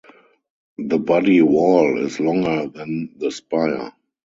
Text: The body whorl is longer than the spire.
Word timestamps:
The 0.79 0.97
body 0.97 1.41
whorl 1.43 2.03
is 2.03 2.19
longer 2.19 2.67
than 2.69 3.13
the 3.19 3.29
spire. 3.29 3.91